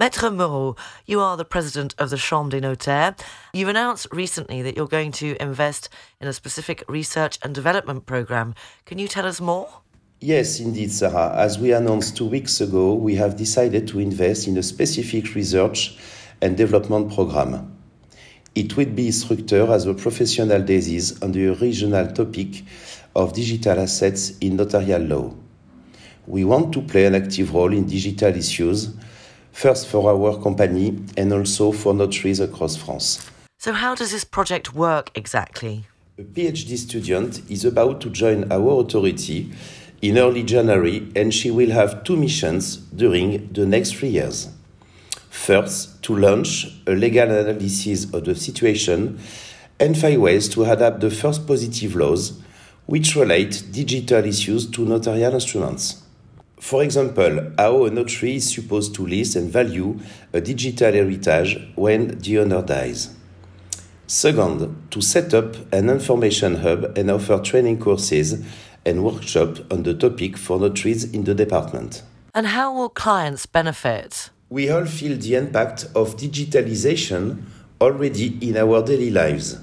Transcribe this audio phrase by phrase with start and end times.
[0.00, 0.76] Maître Moreau,
[1.06, 3.12] you are the president of the Chambre des Notaires.
[3.52, 5.90] You've announced recently that you're going to invest
[6.22, 8.54] in a specific research and development program.
[8.86, 9.68] Can you tell us more?
[10.18, 11.34] Yes, indeed, Sarah.
[11.36, 15.98] As we announced two weeks ago, we have decided to invest in a specific research
[16.40, 17.76] and development program.
[18.54, 22.64] It will be structured as a professional thesis on the original topic
[23.14, 25.34] of digital assets in notarial law.
[26.26, 28.94] We want to play an active role in digital issues
[29.52, 33.30] first for our company and also for notaries across France.
[33.58, 35.84] So, how does this project work exactly?
[36.18, 39.52] A PhD student is about to join our authority
[40.02, 44.48] in early January and she will have two missions during the next three years.
[45.28, 49.18] First, to launch a legal analysis of the situation
[49.78, 52.40] and find ways to adapt the first positive laws
[52.86, 56.02] which relate digital issues to notarial instruments.
[56.60, 59.98] For example, how a notary is supposed to list and value
[60.32, 63.14] a digital heritage when the owner dies.
[64.06, 68.44] Second, to set up an information hub and offer training courses
[68.84, 72.02] and workshops on the topic for notaries in the department.
[72.34, 74.28] And how will clients benefit?
[74.50, 77.44] We all feel the impact of digitalization
[77.80, 79.58] already in our daily lives.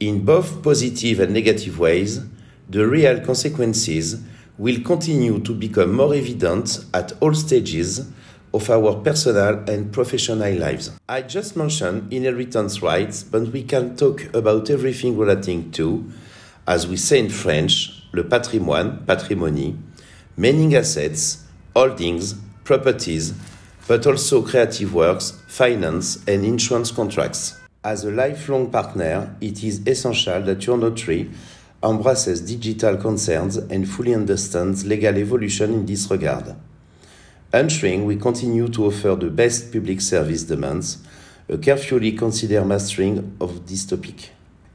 [0.00, 2.20] In both positive and negative ways,
[2.68, 4.20] the real consequences
[4.56, 8.08] will continue to become more evident at all stages
[8.52, 10.92] of our personal and professional lives.
[11.08, 16.08] I just mentioned inheritance rights, but we can talk about everything relating to,
[16.68, 19.76] as we say in French, le patrimoine, patrimony,
[20.36, 23.34] meaning assets, holdings, properties,
[23.88, 27.58] but also creative works, finance, and insurance contracts.
[27.82, 31.30] As a lifelong partner, it is essential that your notary
[31.84, 36.56] embraces digital concerns and fully understands legal evolution in this regard.
[37.52, 40.98] Ensuring we continue to offer the best public service demands
[41.48, 44.30] a carefully considered mastering of this topic.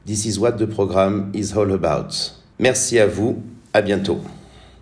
[0.06, 2.14] This is what the program is all about.
[2.58, 3.42] Merci à vous,
[3.74, 4.20] à bientôt.